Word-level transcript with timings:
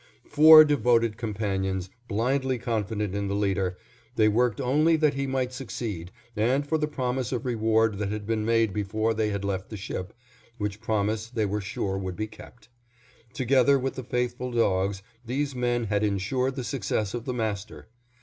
Four 0.25 0.65
devoted 0.65 1.15
companions, 1.15 1.91
blindly 2.07 2.57
confident 2.57 3.13
in 3.13 3.27
the 3.27 3.35
leader, 3.35 3.77
they 4.15 4.27
worked 4.29 4.59
only 4.59 4.95
that 4.95 5.13
he 5.13 5.27
might 5.27 5.53
succeed 5.53 6.09
and 6.35 6.65
for 6.65 6.79
the 6.79 6.87
promise 6.87 7.31
of 7.31 7.45
reward 7.45 7.99
that 7.99 8.09
had 8.11 8.25
been 8.25 8.43
made 8.43 8.73
before 8.73 9.13
they 9.13 9.29
had 9.29 9.45
left 9.45 9.69
the 9.69 9.77
ship, 9.77 10.11
which 10.57 10.81
promise 10.81 11.27
they 11.27 11.45
were 11.45 11.61
sure 11.61 11.99
would 11.99 12.15
be 12.15 12.25
kept. 12.25 12.67
Together 13.31 13.77
with 13.77 13.93
the 13.93 14.03
faithful 14.03 14.49
dogs, 14.49 15.03
these 15.23 15.53
men 15.53 15.83
had 15.83 16.03
insured 16.03 16.55
the 16.55 16.63
success 16.63 17.13
of 17.13 17.25
the 17.25 17.33
master. 17.35 17.87